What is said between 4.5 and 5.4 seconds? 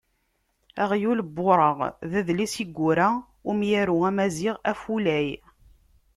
Afulay.